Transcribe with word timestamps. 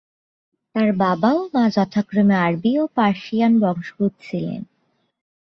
তার 0.75 0.89
বাবা 0.97 1.29
ও 1.33 1.41
মা 1.53 1.63
যথাক্রমে 1.69 2.35
আরব 2.37 2.63
ও 2.77 2.85
পারসিয়ান 2.95 3.53
বংশোদ্ভূত 3.59 4.13
ছিলেন। 4.21 4.61